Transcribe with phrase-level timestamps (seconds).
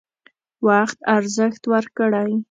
[0.67, 2.33] وخت ارزښت ورکړئ